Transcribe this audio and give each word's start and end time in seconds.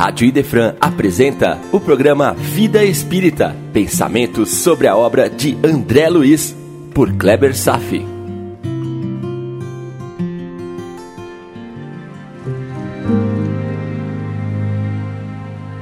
Rádio 0.00 0.26
Idefran 0.26 0.76
apresenta 0.80 1.58
o 1.70 1.78
programa 1.78 2.32
Vida 2.32 2.82
Espírita, 2.82 3.54
pensamentos 3.70 4.48
sobre 4.48 4.86
a 4.86 4.96
obra 4.96 5.28
de 5.28 5.58
André 5.62 6.08
Luiz, 6.08 6.56
por 6.94 7.12
Kleber 7.12 7.54
Safi. 7.54 8.02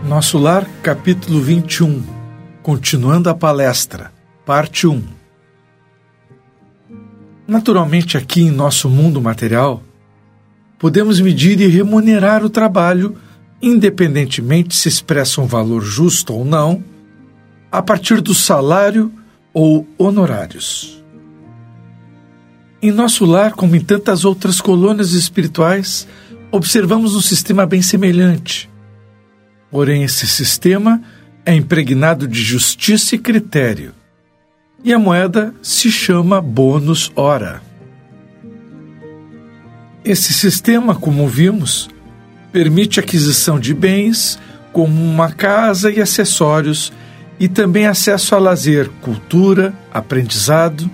Nosso 0.09 0.37
Lar, 0.37 0.66
capítulo 0.82 1.41
21. 1.41 2.02
Continuando 2.60 3.30
a 3.30 3.34
palestra, 3.37 4.10
parte 4.45 4.88
1. 4.88 5.00
Naturalmente, 7.46 8.16
aqui 8.16 8.41
em 8.41 8.50
nosso 8.50 8.91
mundo 8.91 9.23
material, 9.23 9.80
podemos 10.77 11.20
medir 11.20 11.60
e 11.60 11.69
remunerar 11.69 12.45
o 12.45 12.50
trabalho 12.50 13.16
independentemente 13.60 14.74
se 14.76 14.88
expressa 14.88 15.40
um 15.40 15.46
valor 15.46 15.82
justo 15.82 16.34
ou 16.34 16.44
não, 16.44 16.82
a 17.70 17.82
partir 17.82 18.20
do 18.20 18.34
salário 18.34 19.12
ou 19.52 19.86
honorários. 19.98 21.02
Em 22.80 22.92
nosso 22.92 23.24
lar, 23.24 23.52
como 23.52 23.74
em 23.74 23.80
tantas 23.80 24.24
outras 24.24 24.60
colônias 24.60 25.12
espirituais, 25.12 26.06
observamos 26.50 27.16
um 27.16 27.20
sistema 27.20 27.66
bem 27.66 27.82
semelhante. 27.82 28.70
Porém, 29.70 30.04
esse 30.04 30.26
sistema 30.26 31.02
é 31.45 31.54
impregnado 31.54 32.28
de 32.28 32.40
justiça 32.40 33.16
e 33.16 33.18
critério, 33.18 33.92
e 34.84 34.92
a 34.92 34.98
moeda 34.98 35.52
se 35.60 35.90
chama 35.90 36.40
bônus 36.40 37.10
hora. 37.16 37.60
Esse 40.04 40.32
sistema, 40.32 40.95
como 40.95 41.26
vimos, 41.26 41.90
permite 42.58 42.98
aquisição 42.98 43.56
de 43.60 43.72
bens, 43.72 44.37
como 44.73 45.01
uma 45.01 45.30
casa 45.30 45.92
e 45.92 46.01
acessórios, 46.01 46.92
e 47.38 47.46
também 47.46 47.87
acesso 47.87 48.34
a 48.34 48.38
lazer, 48.40 48.90
cultura, 49.00 49.73
aprendizado. 49.92 50.90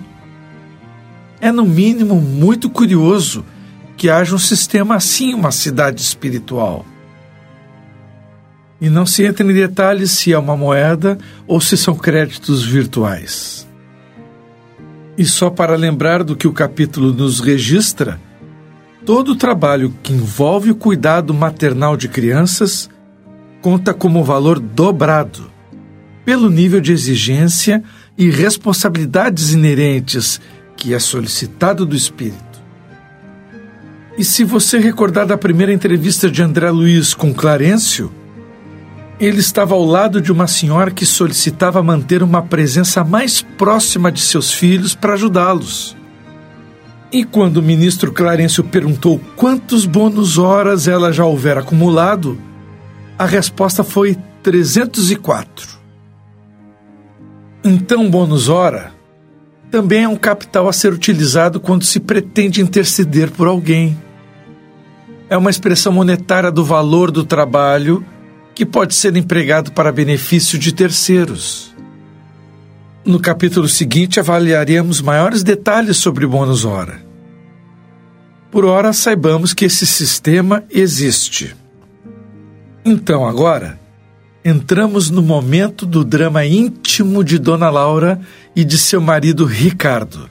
É, 1.41 1.51
no 1.51 1.65
mínimo, 1.65 2.21
muito 2.21 2.69
curioso 2.69 3.43
que 3.97 4.11
haja 4.11 4.35
um 4.35 4.37
sistema 4.37 4.97
assim 4.97 5.33
uma 5.33 5.51
cidade 5.51 6.01
espiritual. 6.01 6.85
E 8.79 8.87
não 8.87 9.07
se 9.07 9.23
entra 9.23 9.43
em 9.43 9.51
detalhes 9.51 10.11
se 10.11 10.33
é 10.33 10.37
uma 10.37 10.55
moeda 10.55 11.17
ou 11.47 11.59
se 11.59 11.75
são 11.75 11.95
créditos 11.95 12.63
virtuais. 12.63 13.67
E 15.17 15.25
só 15.25 15.49
para 15.49 15.75
lembrar 15.75 16.23
do 16.23 16.35
que 16.35 16.47
o 16.47 16.53
capítulo 16.53 17.11
nos 17.11 17.39
registra, 17.39 18.21
Todo 19.05 19.35
trabalho 19.35 19.93
que 20.01 20.11
envolve 20.11 20.71
o 20.71 20.75
cuidado 20.75 21.31
maternal 21.31 21.95
de 21.95 22.07
crianças 22.07 22.89
conta 23.61 23.93
como 23.93 24.23
valor 24.23 24.59
dobrado, 24.59 25.51
pelo 26.25 26.49
nível 26.49 26.81
de 26.81 26.91
exigência 26.91 27.83
e 28.17 28.31
responsabilidades 28.31 29.51
inerentes 29.51 30.41
que 30.75 30.91
é 30.91 30.97
solicitado 30.97 31.85
do 31.85 31.95
espírito. 31.95 32.63
E 34.17 34.23
se 34.23 34.43
você 34.43 34.79
recordar 34.79 35.27
da 35.27 35.37
primeira 35.37 35.71
entrevista 35.71 36.29
de 36.29 36.41
André 36.41 36.71
Luiz 36.71 37.13
com 37.13 37.31
Clarencio, 37.31 38.11
ele 39.19 39.39
estava 39.39 39.75
ao 39.75 39.85
lado 39.85 40.19
de 40.19 40.31
uma 40.31 40.47
senhora 40.47 40.89
que 40.89 41.05
solicitava 41.05 41.83
manter 41.83 42.23
uma 42.23 42.41
presença 42.41 43.03
mais 43.03 43.41
próxima 43.41 44.11
de 44.11 44.21
seus 44.21 44.51
filhos 44.51 44.95
para 44.95 45.13
ajudá-los. 45.13 45.95
E 47.11 47.23
quando 47.23 47.57
o 47.57 47.63
ministro 47.63 48.11
Clarencio 48.11 48.63
perguntou 48.63 49.19
quantos 49.35 49.85
bônus 49.85 50.37
horas 50.37 50.87
ela 50.87 51.13
já 51.13 51.25
houvera 51.25 51.61
acumulado, 51.61 52.37
a 53.17 53.25
resposta 53.25 53.83
foi 53.83 54.17
304. 54.43 55.75
Então, 57.63 58.09
bônus 58.09 58.49
hora 58.49 58.93
também 59.71 60.03
é 60.03 60.07
um 60.07 60.15
capital 60.15 60.67
a 60.67 60.73
ser 60.73 60.93
utilizado 60.93 61.59
quando 61.59 61.83
se 61.83 61.99
pretende 61.99 62.61
interceder 62.61 63.31
por 63.31 63.47
alguém. 63.47 63.97
É 65.29 65.35
uma 65.35 65.49
expressão 65.49 65.91
monetária 65.91 66.51
do 66.51 66.63
valor 66.63 67.11
do 67.11 67.23
trabalho 67.23 68.05
que 68.53 68.65
pode 68.65 68.95
ser 68.95 69.15
empregado 69.17 69.71
para 69.71 69.91
benefício 69.91 70.57
de 70.57 70.73
terceiros. 70.73 71.75
No 73.03 73.19
capítulo 73.19 73.67
seguinte, 73.67 74.19
avaliaremos 74.19 75.01
maiores 75.01 75.43
detalhes 75.43 75.97
sobre 75.97 76.25
bônus 76.25 76.65
hora. 76.65 77.04
Por 78.55 78.63
ora, 78.63 78.93
saibamos 78.93 79.53
que 79.53 79.65
esse 79.65 79.85
sistema 79.85 80.63
existe. 80.69 81.53
Então, 82.85 83.27
agora, 83.27 83.77
entramos 84.45 85.09
no 85.09 85.21
momento 85.21 85.85
do 85.85 86.05
drama 86.05 86.45
íntimo 86.45 87.21
de 87.21 87.37
Dona 87.37 87.69
Laura 87.69 88.17
e 88.55 88.63
de 88.63 88.77
seu 88.77 89.01
marido 89.01 89.43
Ricardo. 89.43 90.29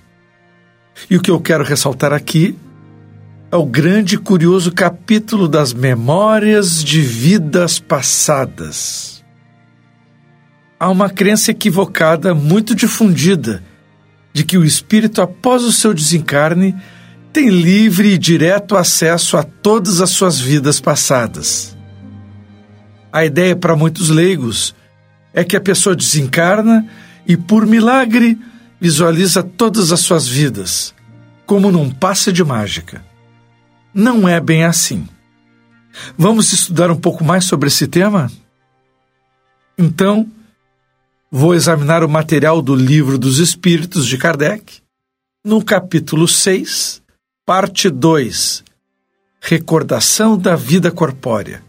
E 1.10 1.18
o 1.18 1.20
que 1.20 1.30
eu 1.30 1.38
quero 1.38 1.62
ressaltar 1.62 2.14
aqui 2.14 2.56
é 3.52 3.56
o 3.56 3.66
grande 3.66 4.14
e 4.14 4.18
curioso 4.18 4.72
capítulo 4.72 5.46
das 5.46 5.74
memórias 5.74 6.82
de 6.82 7.02
vidas 7.02 7.78
passadas. 7.78 9.22
Há 10.80 10.88
uma 10.88 11.10
crença 11.10 11.50
equivocada 11.50 12.34
muito 12.34 12.74
difundida 12.74 13.62
de 14.32 14.44
que 14.44 14.56
o 14.56 14.64
espírito, 14.64 15.20
após 15.20 15.62
o 15.62 15.70
seu 15.70 15.92
desencarne, 15.92 16.74
tem 17.34 17.48
livre 17.48 18.12
e 18.12 18.18
direto 18.18 18.76
acesso 18.76 19.36
a 19.36 19.42
todas 19.42 20.00
as 20.00 20.10
suas 20.10 20.38
vidas 20.38 20.78
passadas. 20.78 21.76
A 23.12 23.24
ideia 23.24 23.56
para 23.56 23.74
muitos 23.74 24.08
leigos 24.08 24.72
é 25.32 25.42
que 25.42 25.56
a 25.56 25.60
pessoa 25.60 25.96
desencarna 25.96 26.88
e, 27.26 27.36
por 27.36 27.66
milagre, 27.66 28.38
visualiza 28.80 29.42
todas 29.42 29.90
as 29.90 29.98
suas 29.98 30.28
vidas, 30.28 30.94
como 31.44 31.72
num 31.72 31.90
passe 31.90 32.30
de 32.30 32.44
mágica. 32.44 33.04
Não 33.92 34.28
é 34.28 34.38
bem 34.38 34.62
assim. 34.62 35.04
Vamos 36.16 36.52
estudar 36.52 36.88
um 36.88 36.96
pouco 36.96 37.24
mais 37.24 37.44
sobre 37.46 37.66
esse 37.66 37.88
tema? 37.88 38.30
Então, 39.76 40.30
vou 41.32 41.52
examinar 41.52 42.04
o 42.04 42.08
material 42.08 42.62
do 42.62 42.76
Livro 42.76 43.18
dos 43.18 43.40
Espíritos 43.40 44.06
de 44.06 44.16
Kardec, 44.16 44.80
no 45.44 45.64
capítulo 45.64 46.28
6, 46.28 47.02
Parte 47.46 47.90
2 47.90 48.64
Recordação 49.38 50.38
da 50.38 50.56
vida 50.56 50.90
corpórea. 50.90 51.62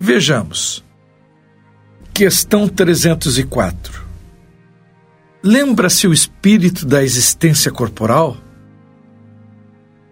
Vejamos. 0.00 0.82
Questão 2.14 2.66
304. 2.66 4.02
Lembra-se 5.42 6.08
o 6.08 6.14
espírito 6.14 6.86
da 6.86 7.04
existência 7.04 7.70
corporal? 7.70 8.38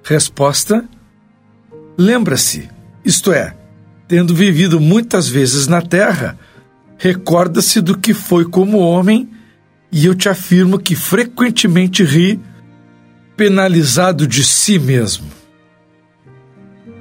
Resposta: 0.02 0.86
Lembra-se, 1.96 2.68
isto 3.02 3.32
é, 3.32 3.56
tendo 4.06 4.34
vivido 4.34 4.78
muitas 4.78 5.26
vezes 5.26 5.66
na 5.66 5.80
Terra, 5.80 6.38
recorda-se 6.98 7.80
do 7.80 7.96
que 7.96 8.12
foi 8.12 8.44
como 8.44 8.80
homem, 8.80 9.30
e 9.90 10.04
eu 10.04 10.14
te 10.14 10.28
afirmo 10.28 10.78
que 10.78 10.94
frequentemente 10.94 12.04
ri 12.04 12.38
penalizado 13.36 14.26
de 14.26 14.44
si 14.44 14.78
mesmo. 14.78 15.26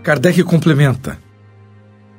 Kardec 0.02 0.44
complementa: 0.44 1.18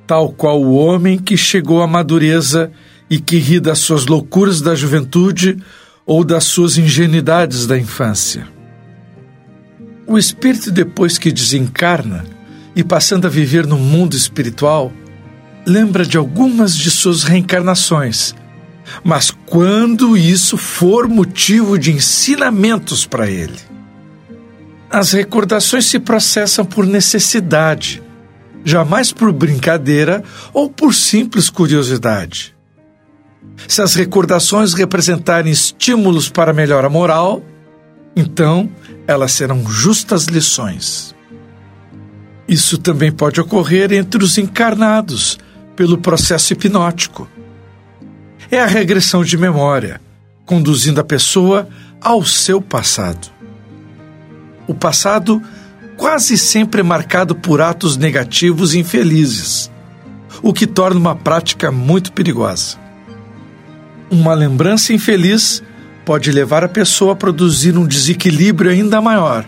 tal 0.07 0.33
qual 0.33 0.63
o 0.63 0.75
homem 0.75 1.19
que 1.19 1.37
chegou 1.37 1.83
à 1.83 1.87
madureza 1.87 2.71
e 3.11 3.19
que 3.19 3.37
ri 3.37 3.61
das 3.61 3.79
suas 3.79 4.07
loucuras 4.07 4.61
da 4.61 4.75
juventude 4.75 5.59
ou 6.07 6.25
das 6.25 6.45
suas 6.45 6.79
ingenuidades 6.79 7.67
da 7.67 7.79
infância. 7.79 8.47
O 10.07 10.19
espírito, 10.19 10.71
depois 10.71 11.17
que 11.17 11.33
desencarna 11.33 12.25
e 12.77 12.85
passando 12.85 13.27
a 13.27 13.31
viver 13.31 13.67
no 13.67 13.79
mundo 13.79 14.17
espiritual, 14.17 14.93
lembra 15.67 16.05
de 16.05 16.19
algumas 16.19 16.77
de 16.77 16.91
suas 16.91 17.23
reencarnações, 17.23 18.35
mas 19.03 19.31
quando 19.47 20.17
isso 20.17 20.59
for 20.59 21.09
motivo 21.09 21.79
de 21.79 21.93
ensinamentos 21.93 23.07
para 23.07 23.31
ele. 23.31 23.74
As 24.95 25.11
recordações 25.11 25.87
se 25.87 25.99
processam 25.99 26.65
por 26.65 26.87
necessidade, 26.87 28.01
jamais 28.65 29.13
por 29.13 29.33
brincadeira 29.33 30.23
ou 30.53 30.71
por 30.71 30.95
simples 30.95 31.51
curiosidade. 31.51 32.55
Se 33.67 33.83
as 33.83 33.97
recordações 33.97 34.73
representarem 34.73 35.51
estímulos 35.51 36.29
para 36.29 36.53
melhora 36.53 36.89
moral, 36.89 37.43
então 38.15 38.71
elas 39.05 39.33
serão 39.33 39.69
justas 39.69 40.27
lições. 40.27 41.13
Isso 42.47 42.79
também 42.79 43.11
pode 43.11 43.41
ocorrer 43.41 43.93
entre 43.93 44.23
os 44.23 44.39
encarnados, 44.39 45.41
pelo 45.75 45.99
processo 45.99 46.53
hipnótico. 46.53 47.29
É 48.49 48.61
a 48.61 48.67
regressão 48.67 49.25
de 49.25 49.37
memória, 49.37 50.01
conduzindo 50.47 51.01
a 51.01 51.05
pessoa 51.05 51.69
ao 52.01 52.25
seu 52.25 52.63
passado. 52.63 53.34
O 54.67 54.75
passado 54.75 55.43
quase 55.97 56.37
sempre 56.37 56.81
é 56.81 56.85
marcado 56.85 57.35
por 57.35 57.61
atos 57.61 57.97
negativos 57.97 58.75
e 58.75 58.81
infelizes. 58.81 59.71
o 60.43 60.53
que 60.53 60.67
torna 60.67 61.01
uma 61.01 61.17
prática 61.17 61.71
muito 61.71 62.13
perigosa. 62.13 62.77
Uma 64.11 64.35
lembrança 64.35 64.93
infeliz 64.93 65.63
pode 66.05 66.31
levar 66.31 66.63
a 66.63 66.69
pessoa 66.69 67.13
a 67.13 67.17
produzir 67.17 67.79
um 67.79 67.87
desequilíbrio 67.87 68.71
ainda 68.71 69.01
maior. 69.01 69.47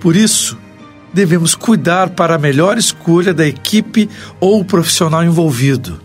Por 0.00 0.16
isso, 0.16 0.58
devemos 1.12 1.54
cuidar 1.54 2.10
para 2.10 2.34
a 2.34 2.38
melhor 2.38 2.78
escolha 2.78 3.32
da 3.32 3.46
equipe 3.46 4.08
ou 4.40 4.64
profissional 4.64 5.22
envolvido. 5.22 6.00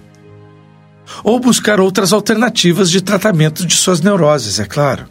Ou 1.24 1.40
buscar 1.40 1.80
outras 1.80 2.14
alternativas 2.14 2.90
de 2.92 3.02
tratamento 3.02 3.66
de 3.66 3.76
suas 3.76 4.02
neuroses, 4.02 4.60
é 4.60 4.66
claro. 4.66 5.08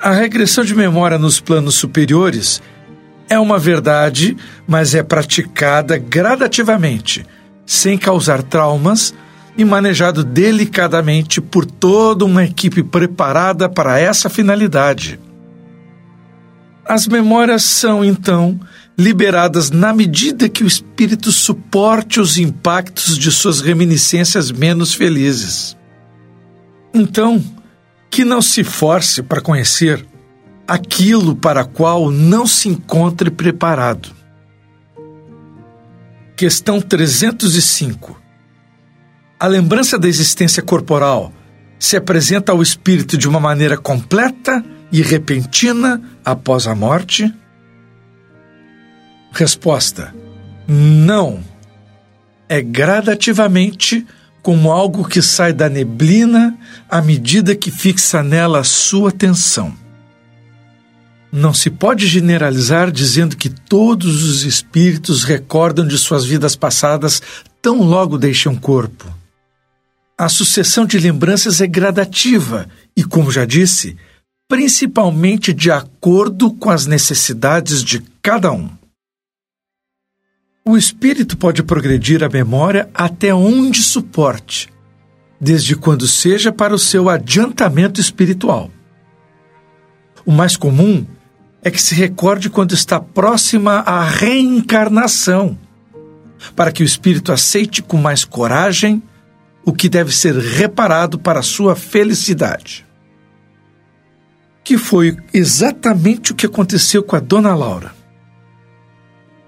A 0.00 0.12
regressão 0.12 0.64
de 0.64 0.74
memória 0.74 1.18
nos 1.18 1.40
planos 1.40 1.74
superiores 1.74 2.60
é 3.28 3.38
uma 3.38 3.58
verdade, 3.58 4.36
mas 4.66 4.94
é 4.94 5.02
praticada 5.02 5.96
gradativamente, 5.98 7.24
sem 7.64 7.96
causar 7.96 8.42
traumas 8.42 9.14
e 9.56 9.64
manejado 9.64 10.22
delicadamente 10.22 11.40
por 11.40 11.64
toda 11.64 12.24
uma 12.24 12.44
equipe 12.44 12.82
preparada 12.82 13.68
para 13.68 13.98
essa 13.98 14.28
finalidade. 14.28 15.18
As 16.84 17.08
memórias 17.08 17.64
são, 17.64 18.04
então, 18.04 18.60
liberadas 18.98 19.70
na 19.70 19.92
medida 19.92 20.48
que 20.48 20.62
o 20.62 20.66
espírito 20.66 21.32
suporte 21.32 22.20
os 22.20 22.38
impactos 22.38 23.18
de 23.18 23.32
suas 23.32 23.60
reminiscências 23.60 24.52
menos 24.52 24.94
felizes. 24.94 25.76
Então, 26.94 27.42
que 28.10 28.24
não 28.24 28.40
se 28.40 28.64
force 28.64 29.22
para 29.22 29.40
conhecer 29.40 30.06
aquilo 30.66 31.36
para 31.36 31.64
qual 31.64 32.10
não 32.10 32.46
se 32.46 32.68
encontre 32.68 33.30
preparado. 33.30 34.10
Questão 36.36 36.80
305. 36.80 38.20
A 39.38 39.46
lembrança 39.46 39.98
da 39.98 40.08
existência 40.08 40.62
corporal 40.62 41.32
se 41.78 41.96
apresenta 41.96 42.52
ao 42.52 42.62
espírito 42.62 43.16
de 43.16 43.28
uma 43.28 43.38
maneira 43.38 43.76
completa 43.76 44.64
e 44.90 45.02
repentina 45.02 46.00
após 46.24 46.66
a 46.66 46.74
morte? 46.74 47.32
Resposta: 49.32 50.14
Não. 50.66 51.40
É 52.48 52.62
gradativamente 52.62 54.06
como 54.46 54.70
algo 54.70 55.04
que 55.04 55.20
sai 55.20 55.52
da 55.52 55.68
neblina 55.68 56.56
à 56.88 57.02
medida 57.02 57.56
que 57.56 57.68
fixa 57.68 58.22
nela 58.22 58.60
a 58.60 58.62
sua 58.62 59.08
atenção. 59.08 59.74
Não 61.32 61.52
se 61.52 61.68
pode 61.68 62.06
generalizar 62.06 62.92
dizendo 62.92 63.36
que 63.36 63.50
todos 63.50 64.22
os 64.22 64.44
espíritos 64.44 65.24
recordam 65.24 65.84
de 65.84 65.98
suas 65.98 66.24
vidas 66.24 66.54
passadas 66.54 67.20
tão 67.60 67.82
logo 67.82 68.16
deixam 68.16 68.52
o 68.52 68.60
corpo. 68.60 69.12
A 70.16 70.28
sucessão 70.28 70.86
de 70.86 70.96
lembranças 70.96 71.60
é 71.60 71.66
gradativa 71.66 72.68
e, 72.96 73.02
como 73.02 73.32
já 73.32 73.44
disse, 73.44 73.96
principalmente 74.46 75.52
de 75.52 75.72
acordo 75.72 76.52
com 76.52 76.70
as 76.70 76.86
necessidades 76.86 77.82
de 77.82 78.00
cada 78.22 78.52
um. 78.52 78.70
O 80.68 80.76
espírito 80.76 81.36
pode 81.36 81.62
progredir 81.62 82.24
a 82.24 82.28
memória 82.28 82.90
até 82.92 83.32
onde 83.32 83.80
suporte, 83.84 84.68
desde 85.40 85.76
quando 85.76 86.08
seja 86.08 86.50
para 86.50 86.74
o 86.74 86.78
seu 86.78 87.08
adiantamento 87.08 88.00
espiritual. 88.00 88.68
O 90.24 90.32
mais 90.32 90.56
comum 90.56 91.06
é 91.62 91.70
que 91.70 91.80
se 91.80 91.94
recorde 91.94 92.50
quando 92.50 92.74
está 92.74 92.98
próxima 92.98 93.74
à 93.74 94.02
reencarnação, 94.02 95.56
para 96.56 96.72
que 96.72 96.82
o 96.82 96.86
espírito 96.86 97.30
aceite 97.30 97.80
com 97.80 97.96
mais 97.96 98.24
coragem 98.24 99.00
o 99.64 99.72
que 99.72 99.88
deve 99.88 100.12
ser 100.12 100.34
reparado 100.34 101.16
para 101.16 101.42
sua 101.42 101.76
felicidade. 101.76 102.84
Que 104.64 104.76
foi 104.76 105.16
exatamente 105.32 106.32
o 106.32 106.34
que 106.34 106.46
aconteceu 106.46 107.04
com 107.04 107.14
a 107.14 107.20
dona 107.20 107.54
Laura. 107.54 107.95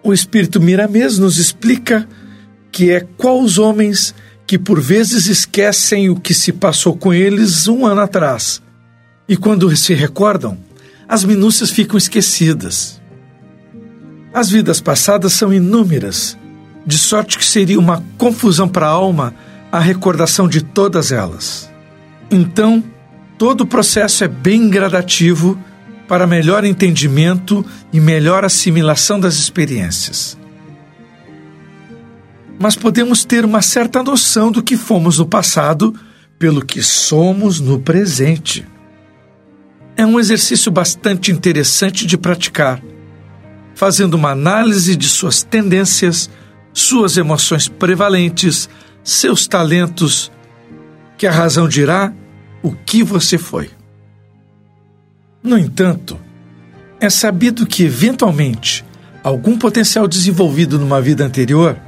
O 0.03 0.12
espírito 0.12 0.61
Miramês 0.61 1.19
nos 1.19 1.39
explica 1.39 2.09
que 2.71 2.91
é 2.91 3.00
qual 3.17 3.41
os 3.41 3.59
homens 3.59 4.15
que 4.47 4.59
por 4.59 4.81
vezes 4.81 5.27
esquecem 5.27 6.09
o 6.09 6.17
que 6.19 6.33
se 6.33 6.53
passou 6.53 6.97
com 6.97 7.12
eles 7.12 7.69
um 7.69 7.85
ano 7.85 8.00
atrás. 8.00 8.62
E 9.29 9.37
quando 9.37 9.75
se 9.77 9.93
recordam, 9.93 10.56
as 11.09 11.25
minúcias 11.25 11.71
ficam 11.71 11.99
esquecidas. 11.99 13.00
As 14.33 14.49
vidas 14.50 14.81
passadas 14.81 15.33
são 15.33 15.53
inúmeras, 15.53 16.37
de 16.87 16.97
sorte 16.97 17.37
que 17.37 17.45
seria 17.45 17.79
uma 17.79 18.03
confusão 18.17 18.69
para 18.69 18.87
a 18.87 18.91
alma 18.91 19.35
a 19.71 19.79
recordação 19.79 20.49
de 20.49 20.62
todas 20.62 21.12
elas. 21.12 21.69
Então, 22.31 22.83
todo 23.37 23.62
o 23.62 23.67
processo 23.67 24.25
é 24.25 24.29
bem 24.29 24.71
gradativo 24.71 25.59
para 26.08 26.26
melhor 26.26 26.64
entendimento 26.64 27.64
e 27.93 28.00
melhor 28.00 28.43
assimilação 28.43 29.20
das 29.20 29.34
experiências. 29.34 30.38
Mas 32.58 32.75
podemos 32.75 33.25
ter 33.25 33.44
uma 33.44 33.60
certa 33.60 34.02
noção 34.02 34.50
do 34.50 34.62
que 34.62 34.76
fomos 34.76 35.19
no 35.19 35.26
passado 35.26 35.94
pelo 36.38 36.64
que 36.64 36.82
somos 36.82 37.60
no 37.60 37.78
presente. 37.78 38.66
É 39.96 40.06
um 40.06 40.19
exercício 40.19 40.72
bastante 40.72 41.31
interessante 41.31 42.06
de 42.06 42.16
praticar, 42.16 42.82
fazendo 43.75 44.14
uma 44.14 44.31
análise 44.31 44.96
de 44.96 45.08
suas 45.08 45.43
tendências, 45.43 46.31
suas 46.72 47.16
emoções 47.16 47.69
prevalentes, 47.69 48.69
seus 49.04 49.46
talentos, 49.46 50.32
que 51.16 51.26
a 51.26 51.32
razão 51.32 51.69
dirá 51.69 52.12
o 52.62 52.72
que 52.72 53.02
você 53.02 53.37
foi. 53.37 53.77
No 55.43 55.56
entanto, 55.56 56.19
é 57.00 57.08
sabido 57.08 57.67
que, 57.67 57.85
eventualmente, 57.85 58.85
algum 59.23 59.56
potencial 59.56 60.08
desenvolvido 60.08 60.79
numa 60.79 61.00
vida 61.00 61.25
anterior 61.25 61.79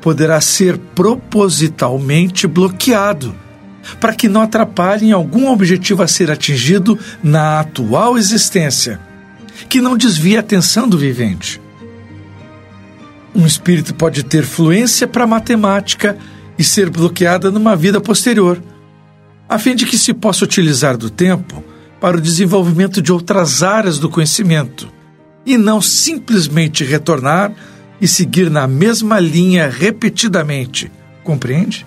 poderá 0.00 0.40
ser 0.40 0.76
propositalmente 0.78 2.46
bloqueado 2.46 3.34
para 4.00 4.14
que 4.14 4.28
não 4.28 4.42
atrapalhem 4.42 5.12
algum 5.12 5.48
objetivo 5.48 6.02
a 6.02 6.08
ser 6.08 6.30
atingido 6.30 6.98
na 7.22 7.60
atual 7.60 8.18
existência, 8.18 9.00
que 9.68 9.80
não 9.80 9.96
desvie 9.96 10.36
a 10.36 10.40
atenção 10.40 10.88
do 10.88 10.98
vivente. 10.98 11.60
Um 13.34 13.46
espírito 13.46 13.94
pode 13.94 14.24
ter 14.24 14.44
fluência 14.44 15.06
para 15.06 15.26
matemática 15.26 16.18
e 16.58 16.64
ser 16.64 16.90
bloqueada 16.90 17.50
numa 17.50 17.76
vida 17.76 18.00
posterior, 18.00 18.60
a 19.48 19.58
fim 19.58 19.74
de 19.74 19.86
que 19.86 19.96
se 19.96 20.12
possa 20.12 20.44
utilizar 20.44 20.96
do 20.96 21.08
tempo 21.08 21.64
para 22.00 22.16
o 22.16 22.20
desenvolvimento 22.20 23.02
de 23.02 23.12
outras 23.12 23.62
áreas 23.62 23.98
do 23.98 24.08
conhecimento 24.08 24.88
e 25.44 25.56
não 25.56 25.80
simplesmente 25.80 26.84
retornar 26.84 27.52
e 28.00 28.08
seguir 28.08 28.50
na 28.50 28.66
mesma 28.66 29.20
linha 29.20 29.68
repetidamente. 29.68 30.90
Compreende? 31.22 31.86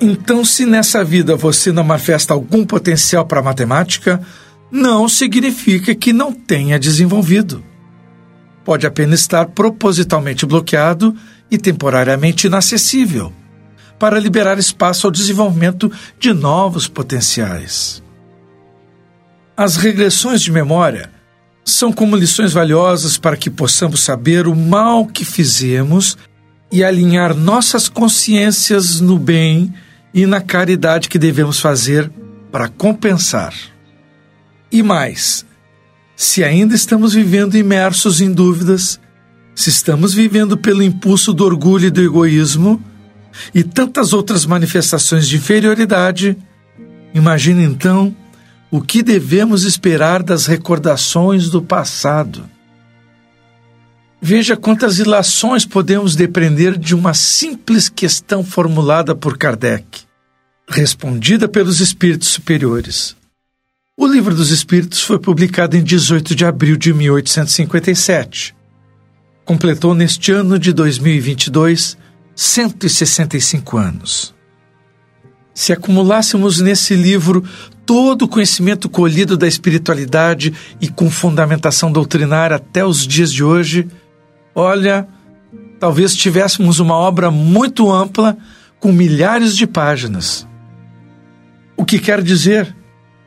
Então, 0.00 0.44
se 0.44 0.64
nessa 0.64 1.04
vida 1.04 1.36
você 1.36 1.70
não 1.70 1.84
manifesta 1.84 2.32
algum 2.32 2.64
potencial 2.64 3.26
para 3.26 3.42
matemática, 3.42 4.20
não 4.70 5.08
significa 5.08 5.94
que 5.94 6.12
não 6.12 6.32
tenha 6.32 6.78
desenvolvido. 6.78 7.62
Pode 8.64 8.86
apenas 8.86 9.20
estar 9.20 9.46
propositalmente 9.46 10.46
bloqueado 10.46 11.14
e 11.50 11.58
temporariamente 11.58 12.46
inacessível, 12.46 13.32
para 13.98 14.18
liberar 14.18 14.58
espaço 14.58 15.06
ao 15.06 15.10
desenvolvimento 15.10 15.92
de 16.18 16.32
novos 16.32 16.88
potenciais. 16.88 18.02
As 19.60 19.76
regressões 19.76 20.40
de 20.40 20.50
memória 20.50 21.10
são 21.62 21.92
como 21.92 22.16
lições 22.16 22.50
valiosas 22.50 23.18
para 23.18 23.36
que 23.36 23.50
possamos 23.50 24.00
saber 24.00 24.46
o 24.46 24.56
mal 24.56 25.04
que 25.04 25.22
fizemos 25.22 26.16
e 26.72 26.82
alinhar 26.82 27.34
nossas 27.34 27.86
consciências 27.86 29.02
no 29.02 29.18
bem 29.18 29.70
e 30.14 30.24
na 30.24 30.40
caridade 30.40 31.10
que 31.10 31.18
devemos 31.18 31.60
fazer 31.60 32.10
para 32.50 32.68
compensar. 32.68 33.52
E 34.72 34.82
mais, 34.82 35.44
se 36.16 36.42
ainda 36.42 36.74
estamos 36.74 37.12
vivendo 37.12 37.54
imersos 37.54 38.22
em 38.22 38.32
dúvidas, 38.32 38.98
se 39.54 39.68
estamos 39.68 40.14
vivendo 40.14 40.56
pelo 40.56 40.82
impulso 40.82 41.34
do 41.34 41.44
orgulho 41.44 41.88
e 41.88 41.90
do 41.90 42.00
egoísmo 42.00 42.82
e 43.54 43.62
tantas 43.62 44.14
outras 44.14 44.46
manifestações 44.46 45.28
de 45.28 45.36
inferioridade, 45.36 46.34
imagine 47.12 47.62
então 47.62 48.16
o 48.70 48.80
que 48.80 49.02
devemos 49.02 49.64
esperar 49.64 50.22
das 50.22 50.46
recordações 50.46 51.50
do 51.50 51.60
passado? 51.60 52.48
Veja 54.22 54.56
quantas 54.56 54.98
ilações 54.98 55.64
podemos 55.64 56.14
depreender 56.14 56.78
de 56.78 56.94
uma 56.94 57.14
simples 57.14 57.88
questão 57.88 58.44
formulada 58.44 59.14
por 59.14 59.36
Kardec, 59.36 60.02
respondida 60.68 61.48
pelos 61.48 61.80
espíritos 61.80 62.28
superiores. 62.28 63.16
O 63.96 64.06
Livro 64.06 64.34
dos 64.34 64.50
Espíritos 64.50 65.02
foi 65.02 65.18
publicado 65.18 65.76
em 65.76 65.82
18 65.82 66.34
de 66.34 66.44
abril 66.44 66.76
de 66.76 66.92
1857. 66.92 68.54
completou 69.44 69.94
neste 69.96 70.30
ano 70.30 70.58
de 70.58 70.72
2022 70.72 71.98
165 72.36 73.76
anos. 73.76 74.39
Se 75.60 75.74
acumulássemos 75.74 76.58
nesse 76.58 76.94
livro 76.94 77.44
todo 77.84 78.22
o 78.22 78.28
conhecimento 78.28 78.88
colhido 78.88 79.36
da 79.36 79.46
espiritualidade 79.46 80.54
e 80.80 80.88
com 80.88 81.10
fundamentação 81.10 81.92
doutrinária 81.92 82.56
até 82.56 82.82
os 82.82 83.06
dias 83.06 83.30
de 83.30 83.44
hoje, 83.44 83.86
olha, 84.54 85.06
talvez 85.78 86.16
tivéssemos 86.16 86.80
uma 86.80 86.94
obra 86.94 87.30
muito 87.30 87.92
ampla 87.92 88.38
com 88.78 88.90
milhares 88.90 89.54
de 89.54 89.66
páginas. 89.66 90.48
O 91.76 91.84
que 91.84 91.98
quer 91.98 92.22
dizer 92.22 92.74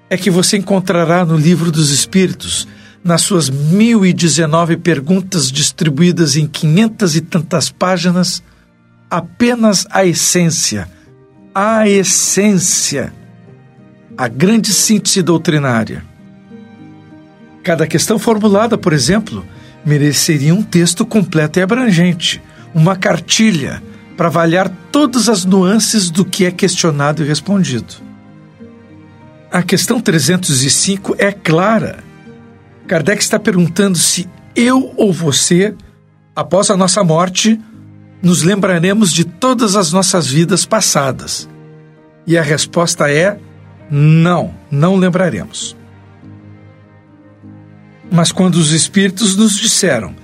é 0.09 0.17
que 0.17 0.31
você 0.31 0.57
encontrará 0.57 1.23
no 1.23 1.37
Livro 1.37 1.71
dos 1.71 1.91
Espíritos, 1.91 2.67
nas 3.03 3.21
suas 3.21 3.47
mil 3.47 4.03
e 4.03 4.11
dezenove 4.11 4.75
perguntas 4.75 5.51
distribuídas 5.51 6.35
em 6.35 6.47
quinhentas 6.47 7.15
e 7.15 7.21
tantas 7.21 7.69
páginas, 7.69 8.41
apenas 9.07 9.85
a 9.91 10.03
essência, 10.03 10.89
a 11.53 11.87
essência, 11.87 13.13
a 14.17 14.27
grande 14.27 14.73
síntese 14.73 15.21
doutrinária. 15.21 16.03
Cada 17.63 17.85
questão 17.85 18.17
formulada, 18.17 18.77
por 18.77 18.91
exemplo, 18.91 19.45
mereceria 19.85 20.53
um 20.53 20.63
texto 20.63 21.05
completo 21.05 21.59
e 21.59 21.61
abrangente, 21.61 22.41
uma 22.73 22.95
cartilha 22.95 23.83
para 24.17 24.27
avaliar 24.27 24.71
todas 24.91 25.29
as 25.29 25.45
nuances 25.45 26.09
do 26.09 26.25
que 26.25 26.45
é 26.45 26.51
questionado 26.51 27.23
e 27.23 27.27
respondido. 27.27 27.95
A 29.51 29.61
questão 29.61 30.01
305 30.01 31.15
é 31.19 31.31
clara. 31.31 32.03
Kardec 32.87 33.21
está 33.21 33.39
perguntando 33.39 33.97
se 33.97 34.27
eu 34.55 34.91
ou 34.97 35.13
você, 35.13 35.75
após 36.35 36.71
a 36.71 36.77
nossa 36.77 37.03
morte, 37.03 37.59
nos 38.23 38.41
lembraremos 38.41 39.11
de 39.11 39.25
todas 39.25 39.75
as 39.75 39.91
nossas 39.91 40.25
vidas 40.27 40.65
passadas. 40.65 41.49
E 42.25 42.37
a 42.37 42.41
resposta 42.41 43.11
é: 43.11 43.37
não, 43.91 44.55
não 44.71 44.95
lembraremos. 44.95 45.75
Mas 48.09 48.31
quando 48.31 48.55
os 48.55 48.71
Espíritos 48.71 49.35
nos 49.35 49.57
disseram 49.57 50.15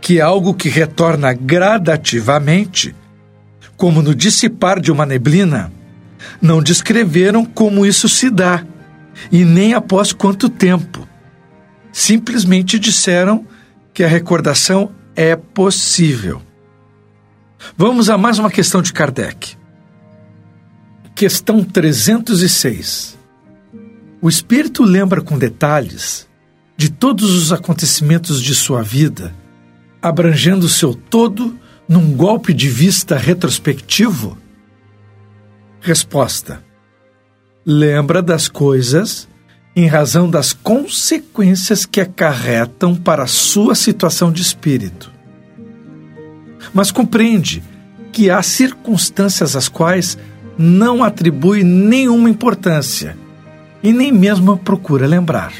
que 0.00 0.20
algo 0.20 0.54
que 0.54 0.68
retorna 0.68 1.32
gradativamente, 1.34 2.94
como 3.76 4.00
no 4.00 4.14
dissipar 4.14 4.80
de 4.80 4.90
uma 4.90 5.04
neblina, 5.04 5.70
não 6.40 6.62
descreveram 6.62 7.44
como 7.44 7.84
isso 7.84 8.08
se 8.08 8.30
dá 8.30 8.64
e 9.30 9.44
nem 9.44 9.74
após 9.74 10.12
quanto 10.12 10.48
tempo. 10.48 11.06
Simplesmente 11.92 12.78
disseram 12.78 13.46
que 13.92 14.02
a 14.02 14.08
recordação 14.08 14.90
é 15.14 15.36
possível. 15.36 16.40
Vamos 17.76 18.10
a 18.10 18.18
mais 18.18 18.38
uma 18.38 18.50
questão 18.50 18.82
de 18.82 18.92
Kardec. 18.92 19.56
Questão 21.14 21.62
306. 21.62 23.16
O 24.20 24.28
espírito 24.28 24.82
lembra 24.82 25.22
com 25.22 25.38
detalhes 25.38 26.28
de 26.76 26.90
todos 26.90 27.30
os 27.30 27.52
acontecimentos 27.52 28.42
de 28.42 28.54
sua 28.54 28.82
vida, 28.82 29.34
abrangendo 30.00 30.68
seu 30.68 30.94
todo 30.94 31.58
num 31.88 32.12
golpe 32.12 32.52
de 32.52 32.68
vista 32.68 33.16
retrospectivo? 33.16 34.36
Resposta: 35.80 36.64
Lembra 37.64 38.20
das 38.20 38.48
coisas 38.48 39.28
em 39.74 39.86
razão 39.86 40.28
das 40.28 40.52
consequências 40.52 41.86
que 41.86 42.00
acarretam 42.00 42.94
para 42.94 43.22
a 43.22 43.28
sua 43.28 43.74
situação 43.74 44.30
de 44.30 44.42
espírito 44.42 45.11
mas 46.72 46.90
compreende 46.90 47.62
que 48.12 48.30
há 48.30 48.42
circunstâncias 48.42 49.56
às 49.56 49.68
quais 49.68 50.18
não 50.58 51.02
atribui 51.02 51.64
nenhuma 51.64 52.28
importância 52.28 53.16
e 53.82 53.92
nem 53.92 54.12
mesmo 54.12 54.56
procura 54.56 55.06
lembrar. 55.06 55.52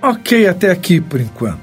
Ok, 0.00 0.46
até 0.46 0.70
aqui 0.70 1.00
por 1.00 1.20
enquanto. 1.20 1.58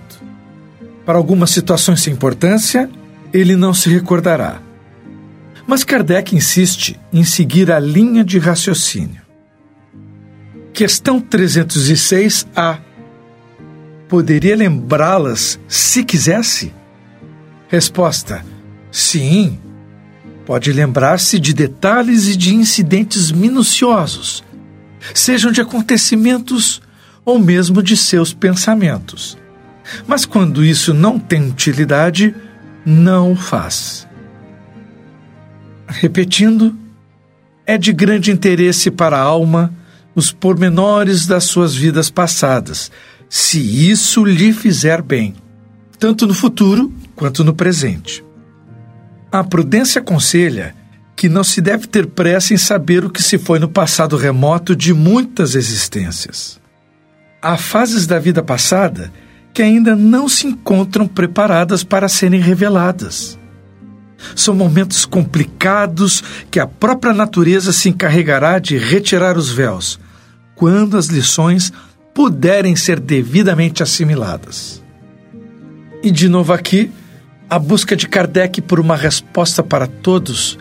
Para 1.06 1.18
algumas 1.18 1.52
situações 1.52 2.02
sem 2.02 2.14
importância, 2.14 2.90
ele 3.34 3.56
não 3.56 3.74
se 3.74 3.90
recordará. 3.90 4.60
Mas 5.68 5.84
Kardec 5.84 6.36
insiste 6.36 7.00
em 7.12 7.24
seguir 7.24 7.72
a 7.72 7.80
linha 7.80 8.24
de 8.24 8.38
raciocínio. 8.38 9.22
Questão 10.74 11.20
306A. 11.20 12.80
Poderia 14.08 14.56
lembrá-las 14.56 15.60
se 15.68 16.04
quisesse? 16.04 16.74
Resposta: 17.68 18.46
Sim. 18.92 19.60
Pode 20.46 20.72
lembrar-se 20.72 21.40
de 21.40 21.54
detalhes 21.54 22.28
e 22.28 22.36
de 22.36 22.54
incidentes 22.54 23.32
minuciosos, 23.32 24.44
sejam 25.12 25.52
de 25.52 25.60
acontecimentos 25.60 26.82
ou 27.26 27.40
mesmo 27.40 27.82
de 27.82 27.98
seus 27.98 28.32
pensamentos. 28.32 29.36
Mas 30.06 30.24
quando 30.24 30.64
isso 30.64 30.94
não 30.94 31.18
tem 31.18 31.50
utilidade, 31.50 32.36
não 32.86 33.32
o 33.32 33.36
faz. 33.36 34.08
Repetindo, 35.88 36.78
é 37.66 37.78
de 37.78 37.92
grande 37.92 38.32
interesse 38.32 38.92
para 38.92 39.18
a 39.18 39.22
alma 39.22 39.74
os 40.14 40.32
pormenores 40.32 41.26
das 41.26 41.44
suas 41.46 41.76
vidas 41.76 42.10
passadas, 42.10 42.92
se 43.28 43.60
isso 43.60 44.24
lhe 44.24 44.54
fizer 44.54 45.02
bem, 45.02 45.36
tanto 46.00 46.26
no 46.26 46.34
futuro 46.34 46.94
quanto 47.16 47.44
no 47.44 47.54
presente. 47.54 48.24
A 49.32 49.44
prudência 49.44 50.00
aconselha 50.02 50.76
que 51.16 51.30
não 51.30 51.44
se 51.44 51.62
deve 51.62 51.88
ter 51.88 52.08
pressa 52.08 52.54
em 52.54 52.58
saber 52.58 53.06
o 53.06 53.10
que 53.10 53.24
se 53.24 53.38
foi 53.38 53.58
no 53.58 53.70
passado 53.70 54.18
remoto 54.18 54.76
de 54.76 54.94
muitas 54.94 55.56
existências. 55.56 56.60
Há 57.42 57.58
fases 57.58 58.06
da 58.06 58.20
vida 58.20 58.44
passada 58.44 59.12
que 59.54 59.62
ainda 59.62 59.96
não 59.96 60.28
se 60.28 60.48
encontram 60.48 61.08
preparadas 61.08 61.84
para 61.84 62.10
serem 62.10 62.42
reveladas. 62.42 63.40
São 64.36 64.54
momentos 64.54 65.06
complicados 65.06 66.24
que 66.52 66.60
a 66.60 66.68
própria 66.68 67.14
natureza 67.14 67.72
se 67.72 67.88
encarregará 67.88 68.60
de 68.60 68.78
retirar 68.78 69.38
os 69.38 69.50
véus, 69.50 70.00
quando 70.56 70.98
as 70.98 71.08
lições 71.08 71.72
puderem 72.14 72.76
ser 72.76 73.00
devidamente 73.00 73.84
assimiladas. 73.84 74.84
E 76.02 76.12
de 76.12 76.28
novo 76.28 76.52
aqui, 76.52 76.92
a 77.50 77.60
busca 77.60 77.96
de 77.96 78.08
Kardec 78.08 78.62
por 78.62 78.80
uma 78.80 78.96
resposta 78.96 79.62
para 79.62 79.86
todos 79.86 80.58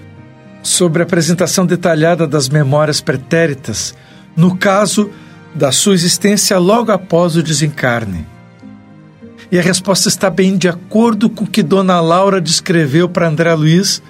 sobre 0.63 1.03
a 1.03 1.05
apresentação 1.05 1.65
detalhada 1.65 2.27
das 2.27 2.49
memórias 2.49 3.01
pretéritas, 3.01 3.95
no 4.37 4.57
caso 4.57 5.11
da 5.55 5.73
sua 5.73 5.95
existência 5.95 6.59
logo 6.59 6.93
após 6.93 7.37
o 7.37 7.43
desencarne. 7.43 8.27
E 9.51 9.59
a 9.59 9.63
resposta 9.63 10.09
está 10.09 10.29
bem 10.29 10.57
de 10.57 10.69
acordo 10.69 11.31
com 11.31 11.45
o 11.45 11.47
que 11.47 11.63
Dona 11.63 12.01
Laura 12.01 12.41
descreveu 12.41 13.09
para 13.09 13.29
André 13.29 13.55
Luiz 13.55 14.03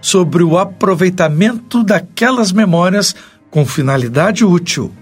sobre 0.00 0.42
o 0.42 0.58
aproveitamento 0.58 1.82
daquelas 1.82 2.52
memórias 2.52 3.14
com 3.50 3.66
finalidade 3.66 4.44
útil, 4.44 4.92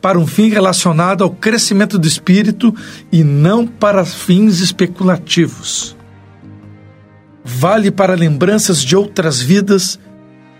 para 0.00 0.18
um 0.18 0.26
fim 0.26 0.48
relacionado 0.48 1.24
ao 1.24 1.30
crescimento 1.30 1.98
do 1.98 2.06
espírito 2.06 2.74
e 3.10 3.24
não 3.24 3.66
para 3.66 4.04
fins 4.04 4.60
especulativos 4.60 5.96
vale 7.44 7.90
para 7.90 8.14
lembranças 8.14 8.82
de 8.82 8.96
outras 8.96 9.40
vidas, 9.40 9.98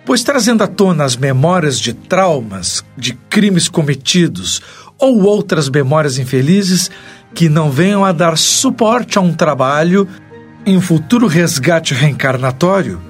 pois 0.04 0.22
trazendo 0.22 0.62
à 0.64 0.66
tona 0.66 1.04
as 1.04 1.16
memórias 1.16 1.78
de 1.78 1.92
traumas, 1.92 2.84
de 2.96 3.14
crimes 3.28 3.68
cometidos 3.68 4.60
ou 4.98 5.22
outras 5.22 5.68
memórias 5.68 6.18
infelizes 6.18 6.90
que 7.34 7.48
não 7.48 7.70
venham 7.70 8.04
a 8.04 8.12
dar 8.12 8.36
suporte 8.36 9.18
a 9.18 9.20
um 9.20 9.32
trabalho 9.32 10.06
em 10.64 10.80
futuro 10.80 11.26
resgate 11.26 11.94
reencarnatório, 11.94 13.00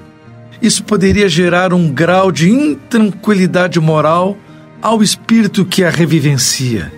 isso 0.61 0.85
poderia 0.85 1.29
gerar 1.29 1.75
um 1.75 1.91
grau 1.91 2.31
de 2.31 2.49
intranquilidade 2.49 3.81
moral 3.81 4.39
ao 4.81 5.03
espírito 5.03 5.65
que 5.65 5.85
a 5.85 5.91
revivencia. 5.91 6.93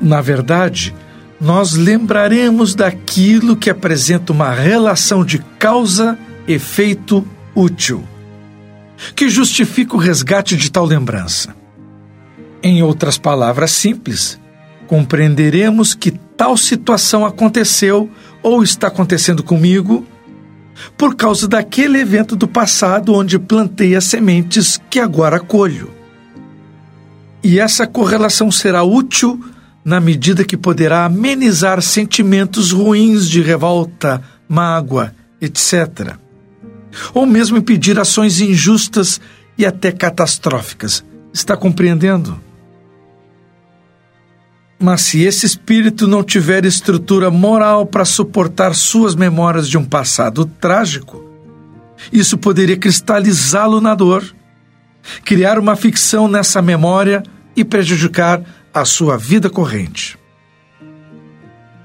Na 0.00 0.20
verdade, 0.20 0.94
nós 1.40 1.72
lembraremos 1.72 2.74
daquilo 2.74 3.56
que 3.56 3.70
apresenta 3.70 4.32
uma 4.32 4.50
relação 4.50 5.24
de 5.24 5.38
causa-efeito 5.58 7.26
útil, 7.54 8.04
que 9.16 9.28
justifica 9.28 9.96
o 9.96 9.98
resgate 9.98 10.56
de 10.56 10.70
tal 10.70 10.84
lembrança. 10.84 11.56
Em 12.62 12.82
outras 12.82 13.16
palavras 13.16 13.70
simples, 13.70 14.38
compreenderemos 14.86 15.94
que 15.94 16.10
tal 16.10 16.56
situação 16.58 17.24
aconteceu 17.24 18.10
ou 18.42 18.62
está 18.62 18.88
acontecendo 18.88 19.42
comigo 19.42 20.06
por 20.96 21.14
causa 21.14 21.48
daquele 21.48 21.98
evento 21.98 22.36
do 22.36 22.46
passado 22.46 23.14
onde 23.14 23.38
plantei 23.38 23.94
as 23.94 24.04
sementes 24.04 24.78
que 24.90 24.98
agora 24.98 25.40
colho. 25.40 25.90
E 27.42 27.58
essa 27.58 27.86
correlação 27.86 28.50
será 28.50 28.82
útil 28.82 29.42
na 29.84 30.00
medida 30.00 30.44
que 30.44 30.56
poderá 30.56 31.04
amenizar 31.04 31.80
sentimentos 31.80 32.70
ruins 32.70 33.28
de 33.28 33.40
revolta, 33.40 34.22
mágoa, 34.48 35.14
etc. 35.40 36.16
Ou 37.14 37.24
mesmo 37.24 37.56
impedir 37.56 37.98
ações 37.98 38.40
injustas 38.40 39.20
e 39.56 39.64
até 39.64 39.90
catastróficas. 39.92 41.04
Está 41.32 41.56
compreendendo? 41.56 42.38
Mas 44.78 45.02
se 45.02 45.22
esse 45.22 45.44
espírito 45.44 46.08
não 46.08 46.22
tiver 46.22 46.64
estrutura 46.64 47.30
moral 47.30 47.84
para 47.84 48.04
suportar 48.04 48.74
suas 48.74 49.14
memórias 49.14 49.68
de 49.68 49.76
um 49.76 49.84
passado 49.84 50.46
trágico, 50.46 51.22
isso 52.10 52.38
poderia 52.38 52.78
cristalizá-lo 52.78 53.80
na 53.80 53.94
dor, 53.94 54.24
criar 55.22 55.58
uma 55.58 55.76
ficção 55.76 56.26
nessa 56.26 56.62
memória 56.62 57.22
e 57.54 57.62
prejudicar 57.62 58.42
a 58.72 58.84
sua 58.84 59.16
vida 59.16 59.50
corrente. 59.50 60.18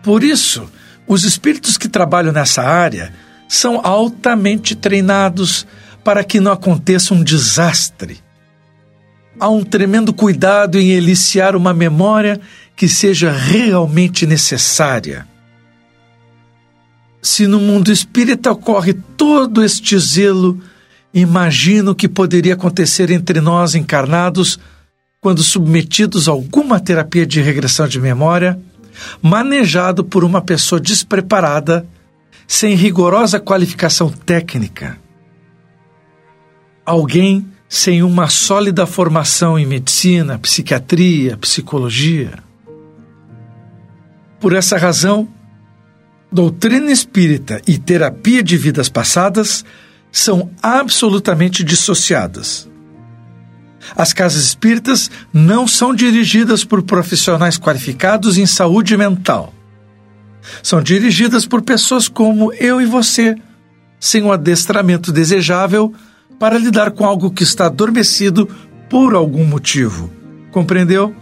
Por 0.04 0.24
isso, 0.24 0.70
os 1.08 1.24
espíritos 1.24 1.77
que 1.77 1.89
trabalham 1.89 2.32
nessa 2.32 2.62
área 2.62 3.13
são 3.48 3.82
altamente 3.84 4.75
treinados 4.75 5.65
para 6.04 6.24
que 6.24 6.39
não 6.39 6.51
aconteça 6.51 7.13
um 7.13 7.24
desastre. 7.24 8.20
Há 9.39 9.50
um 9.50 9.63
tremendo 9.63 10.13
cuidado 10.13 10.80
em 10.80 10.92
eliciar 10.92 11.56
uma 11.56 11.74
memória 11.74 12.39
que 12.75 12.88
seja 12.88 13.32
realmente 13.32 14.25
necessária. 14.25 15.27
Se 17.22 17.48
no 17.48 17.60
mundo 17.60 17.92
espírita 17.92 18.51
ocorre 18.51 18.94
todo 18.94 19.63
este 19.63 19.98
zelo, 19.98 20.62
imagino 21.13 21.96
que 21.96 22.08
poderia 22.08 22.54
acontecer 22.54 23.10
entre 23.10 23.42
nós 23.42 23.74
encarnados 23.74 24.60
quando 25.25 25.41
submetidos 25.41 26.29
a 26.29 26.32
alguma 26.32 26.79
terapia 26.79 27.25
de 27.25 27.41
regressão 27.41 27.88
de 27.88 28.00
memória, 28.00 28.60
manejado 29.24 30.05
por 30.05 30.24
uma 30.24 30.39
pessoa 30.39 30.79
despreparada, 30.79 31.84
sem 32.48 32.75
rigorosa 32.75 33.39
qualificação 33.39 34.12
técnica. 34.12 35.00
Alguém 36.86 37.44
sem 37.67 38.03
uma 38.03 38.27
sólida 38.29 38.86
formação 38.86 39.58
em 39.58 39.65
medicina, 39.65 40.38
psiquiatria, 40.38 41.36
psicologia. 41.38 42.34
Por 44.39 44.53
essa 44.53 44.77
razão, 44.77 45.27
doutrina 46.32 46.91
espírita 46.91 47.60
e 47.65 47.79
terapia 47.79 48.44
de 48.44 48.58
vidas 48.58 48.89
passadas 48.89 49.65
são 50.12 50.51
absolutamente 50.62 51.63
dissociadas. 51.63 52.70
As 53.96 54.13
casas 54.13 54.44
espíritas 54.44 55.12
não 55.34 55.68
são 55.68 55.94
dirigidas 55.94 56.63
por 56.63 56.82
profissionais 56.82 57.58
qualificados 57.58 58.38
em 58.38 58.46
saúde 58.46 58.96
mental. 58.96 59.54
São 60.63 60.82
dirigidas 60.82 61.46
por 61.46 61.62
pessoas 61.62 62.08
como 62.08 62.54
eu 62.54 62.82
e 62.82 62.86
você, 62.86 63.36
sem 64.00 64.24
o 64.24 64.27
um 64.27 64.32
adestramento 64.32 65.12
desejável 65.12 65.94
para 66.39 66.58
lidar 66.58 66.92
com 66.92 67.06
algo 67.06 67.32
que 67.32 67.44
está 67.44 67.65
adormecido 67.65 68.48
por 68.89 69.13
algum 69.13 69.46
motivo. 69.46 70.12
Compreendeu? 70.51 71.15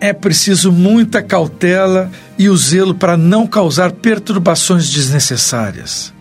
É 0.00 0.12
preciso 0.12 0.70
muita 0.70 1.22
cautela 1.22 2.10
e 2.38 2.48
o 2.48 2.56
zelo 2.56 2.94
para 2.94 3.16
não 3.16 3.46
causar 3.46 3.90
perturbações 3.90 4.88
desnecessárias. 4.88 6.12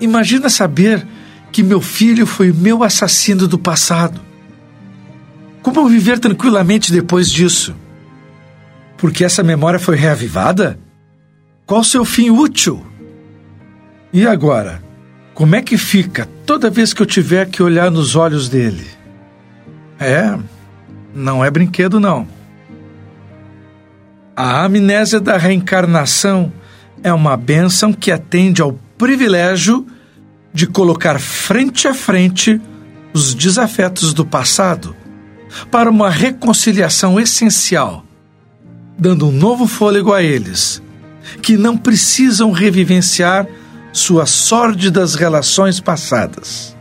Imagina 0.00 0.48
saber 0.48 1.06
que 1.56 1.62
meu 1.62 1.80
filho 1.80 2.26
foi 2.26 2.52
meu 2.52 2.84
assassino 2.84 3.48
do 3.48 3.58
passado. 3.58 4.20
Como 5.62 5.88
viver 5.88 6.18
tranquilamente 6.18 6.92
depois 6.92 7.30
disso? 7.30 7.74
Porque 8.98 9.24
essa 9.24 9.42
memória 9.42 9.78
foi 9.78 9.96
reavivada? 9.96 10.78
Qual 11.64 11.82
seu 11.82 12.04
fim 12.04 12.28
útil? 12.28 12.86
E 14.12 14.26
agora? 14.26 14.82
Como 15.32 15.56
é 15.56 15.62
que 15.62 15.78
fica 15.78 16.28
toda 16.44 16.68
vez 16.68 16.92
que 16.92 17.00
eu 17.00 17.06
tiver 17.06 17.48
que 17.48 17.62
olhar 17.62 17.90
nos 17.90 18.14
olhos 18.16 18.50
dele? 18.50 18.86
É, 19.98 20.38
não 21.14 21.42
é 21.42 21.50
brinquedo, 21.50 21.98
não. 21.98 22.28
A 24.36 24.62
amnésia 24.62 25.20
da 25.20 25.38
reencarnação 25.38 26.52
é 27.02 27.14
uma 27.14 27.34
bênção 27.34 27.94
que 27.94 28.12
atende 28.12 28.60
ao 28.60 28.78
privilégio 28.98 29.86
de 30.56 30.66
colocar 30.66 31.20
frente 31.20 31.86
a 31.86 31.92
frente 31.92 32.58
os 33.12 33.34
desafetos 33.34 34.14
do 34.14 34.24
passado 34.24 34.96
para 35.70 35.90
uma 35.90 36.08
reconciliação 36.08 37.20
essencial, 37.20 38.02
dando 38.98 39.28
um 39.28 39.32
novo 39.32 39.66
fôlego 39.66 40.14
a 40.14 40.22
eles, 40.22 40.82
que 41.42 41.58
não 41.58 41.76
precisam 41.76 42.52
revivenciar 42.52 43.46
suas 43.92 44.30
sórdidas 44.30 45.14
relações 45.14 45.78
passadas. 45.78 46.74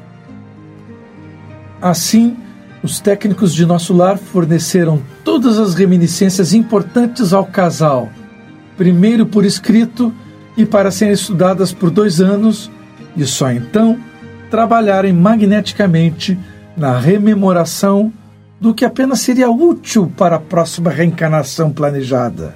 Assim, 1.81 2.37
os 2.81 3.01
técnicos 3.01 3.53
de 3.53 3.65
nosso 3.65 3.93
lar 3.93 4.17
forneceram 4.17 5.03
todas 5.21 5.59
as 5.59 5.73
reminiscências 5.73 6.53
importantes 6.53 7.33
ao 7.33 7.45
casal, 7.45 8.09
primeiro 8.77 9.25
por 9.25 9.43
escrito 9.43 10.13
e 10.55 10.65
para 10.65 10.91
serem 10.91 11.13
estudadas 11.13 11.73
por 11.73 11.89
dois 11.89 12.21
anos, 12.21 12.71
e 13.15 13.25
só 13.25 13.51
então 13.51 13.97
trabalharem 14.49 15.13
magneticamente 15.13 16.37
na 16.75 16.97
rememoração 16.97 18.11
do 18.59 18.73
que 18.73 18.85
apenas 18.85 19.19
seria 19.19 19.49
útil 19.49 20.11
para 20.17 20.37
a 20.37 20.39
próxima 20.39 20.89
reencarnação 20.89 21.71
planejada. 21.71 22.55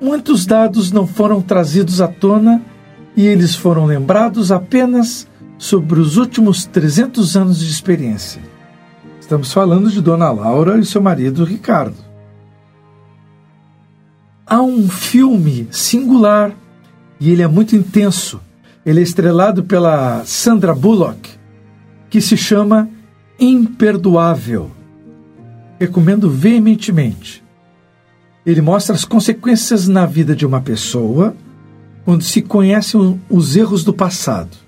Muitos 0.00 0.44
dados 0.44 0.92
não 0.92 1.06
foram 1.06 1.40
trazidos 1.40 2.00
à 2.00 2.08
tona 2.08 2.62
e 3.16 3.26
eles 3.26 3.54
foram 3.54 3.86
lembrados 3.86 4.52
apenas 4.52 5.26
sobre 5.56 6.00
os 6.00 6.16
últimos 6.16 6.66
300 6.66 7.36
anos 7.36 7.60
de 7.60 7.70
experiência. 7.70 8.42
Estamos 9.20 9.52
falando 9.52 9.90
de 9.90 10.02
Dona 10.02 10.30
Laura 10.30 10.78
e 10.78 10.84
seu 10.84 11.00
marido 11.00 11.44
Ricardo. 11.44 11.96
Há 14.46 14.60
um 14.60 14.88
filme 14.88 15.66
singular 15.70 16.52
e 17.18 17.30
ele 17.30 17.42
é 17.42 17.46
muito 17.46 17.74
intenso. 17.74 18.40
Ele 18.84 19.00
é 19.00 19.02
estrelado 19.02 19.64
pela 19.64 20.24
Sandra 20.24 20.74
Bullock, 20.74 21.30
que 22.10 22.20
se 22.20 22.36
chama 22.36 22.88
Imperdoável. 23.38 24.70
Recomendo 25.80 26.30
veementemente. 26.30 27.42
Ele 28.44 28.60
mostra 28.60 28.94
as 28.94 29.04
consequências 29.04 29.88
na 29.88 30.06
vida 30.06 30.36
de 30.36 30.44
uma 30.44 30.60
pessoa 30.60 31.34
quando 32.04 32.22
se 32.22 32.42
conhecem 32.42 33.20
os 33.30 33.56
erros 33.56 33.82
do 33.82 33.92
passado 33.92 34.64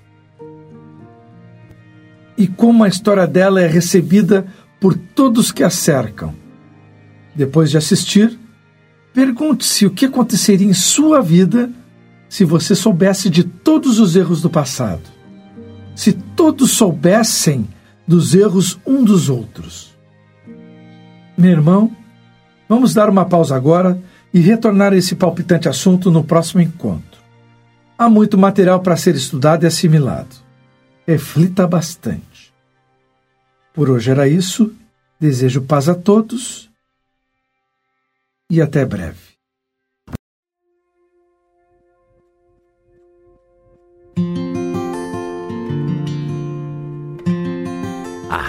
e 2.37 2.47
como 2.47 2.83
a 2.83 2.87
história 2.87 3.25
dela 3.25 3.59
é 3.59 3.67
recebida 3.67 4.45
por 4.79 4.95
todos 4.95 5.51
que 5.51 5.63
a 5.63 5.69
cercam. 5.69 6.33
Depois 7.33 7.71
de 7.71 7.77
assistir, 7.77 8.37
pergunte-se 9.13 9.85
o 9.85 9.91
que 9.91 10.05
aconteceria 10.05 10.67
em 10.67 10.73
sua 10.73 11.19
vida 11.19 11.69
se 12.29 12.43
você 12.43 12.75
soubesse 12.75 13.29
de 13.29 13.43
todos 13.43 13.99
os 13.99 14.15
erros 14.15 14.41
do 14.41 14.49
passado. 14.49 15.03
Se 15.95 16.13
todos 16.13 16.71
soubessem 16.71 17.67
dos 18.07 18.33
erros 18.33 18.79
um 18.85 19.03
dos 19.03 19.29
outros. 19.29 19.95
Meu 21.37 21.51
irmão, 21.51 21.91
vamos 22.67 22.93
dar 22.93 23.09
uma 23.09 23.25
pausa 23.25 23.55
agora 23.55 24.01
e 24.33 24.39
retornar 24.39 24.93
a 24.93 24.97
esse 24.97 25.15
palpitante 25.15 25.69
assunto 25.69 26.11
no 26.11 26.23
próximo 26.23 26.61
encontro. 26.61 27.21
Há 27.97 28.09
muito 28.09 28.37
material 28.37 28.79
para 28.81 28.97
ser 28.97 29.15
estudado 29.15 29.63
e 29.63 29.67
assimilado 29.67 30.47
reflita 31.07 31.65
bastante. 31.65 32.53
Por 33.73 33.89
hoje 33.89 34.11
era 34.11 34.27
isso. 34.27 34.75
Desejo 35.19 35.63
paz 35.63 35.89
a 35.89 35.95
todos 35.95 36.69
e 38.51 38.61
até 38.61 38.85
breve. 38.85 39.36